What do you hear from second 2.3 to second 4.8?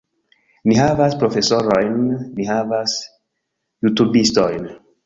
ni havas jutubistojn